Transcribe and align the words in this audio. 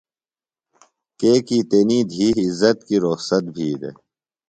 کیکیۡ 1.19 1.63
تنی 1.69 1.99
دِھی 2.09 2.27
عزت 2.45 2.77
کی 2.87 2.95
رخصت 3.05 3.43
بھی 3.53 3.67
دےۡ۔ 3.79 3.95